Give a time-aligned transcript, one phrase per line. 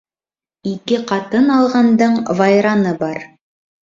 [0.69, 3.21] Ике ҡатын алғандың вайраны бар.